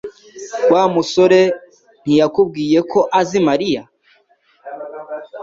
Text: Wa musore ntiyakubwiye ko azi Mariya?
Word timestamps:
Wa 0.71 0.83
musore 0.93 1.39
ntiyakubwiye 2.03 2.79
ko 2.91 2.99
azi 3.19 3.37
Mariya? 3.47 3.81